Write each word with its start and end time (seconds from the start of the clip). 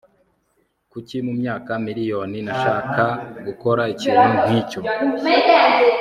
kuki 0.91 1.15
mumyaka 1.25 1.71
miriyoni 1.85 2.39
nashaka 2.47 3.03
gukora 3.45 3.83
ikintu 3.93 4.27
nkicyo 4.45 4.79